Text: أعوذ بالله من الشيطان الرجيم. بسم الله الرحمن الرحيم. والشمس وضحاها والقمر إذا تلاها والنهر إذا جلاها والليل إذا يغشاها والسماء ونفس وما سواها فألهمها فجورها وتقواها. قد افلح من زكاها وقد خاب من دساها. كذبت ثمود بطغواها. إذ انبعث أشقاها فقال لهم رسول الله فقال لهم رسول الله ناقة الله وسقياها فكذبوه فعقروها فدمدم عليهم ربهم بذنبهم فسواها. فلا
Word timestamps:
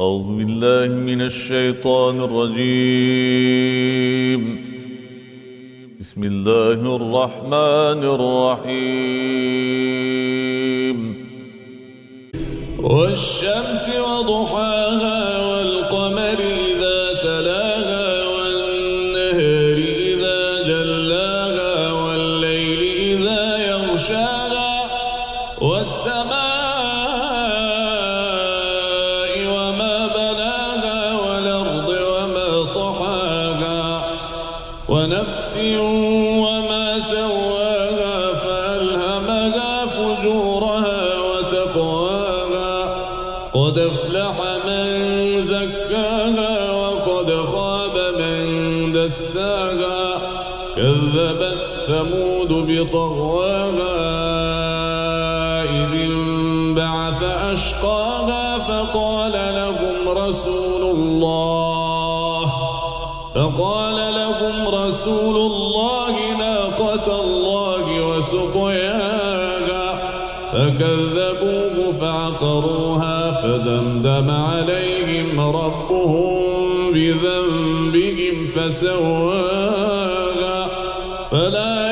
أعوذ 0.00 0.26
بالله 0.38 0.88
من 0.94 1.20
الشيطان 1.22 2.20
الرجيم. 2.20 3.62
بسم 6.00 6.22
الله 6.24 6.96
الرحمن 6.96 8.00
الرحيم. 8.14 9.38
والشمس 12.82 13.86
وضحاها 14.10 15.20
والقمر 15.48 16.38
إذا 16.70 17.00
تلاها 17.22 18.06
والنهر 18.34 19.76
إذا 20.10 20.42
جلاها 20.70 21.74
والليل 21.92 22.80
إذا 23.14 23.44
يغشاها 23.70 24.72
والسماء 25.62 26.53
ونفس 34.88 35.58
وما 36.44 37.00
سواها 37.00 38.34
فألهمها 38.34 39.86
فجورها 39.86 41.02
وتقواها. 41.20 42.74
قد 43.54 43.78
افلح 43.78 44.34
من 44.66 44.84
زكاها 45.44 46.70
وقد 46.70 47.30
خاب 47.52 47.96
من 48.18 48.44
دساها. 48.92 50.18
كذبت 50.76 51.62
ثمود 51.86 52.48
بطغواها. 52.48 53.94
إذ 55.64 55.90
انبعث 56.00 57.22
أشقاها 57.22 58.58
فقال 58.58 59.32
لهم 59.32 60.08
رسول 60.08 60.82
الله 60.82 61.53
فقال 63.34 64.14
لهم 64.14 64.68
رسول 64.68 65.36
الله 65.36 66.36
ناقة 66.38 67.20
الله 67.20 68.06
وسقياها 68.08 69.86
فكذبوه 70.52 71.92
فعقروها 72.00 73.32
فدمدم 73.42 74.30
عليهم 74.30 75.40
ربهم 75.40 76.92
بذنبهم 76.92 78.46
فسواها. 78.54 79.94
فلا 81.30 81.84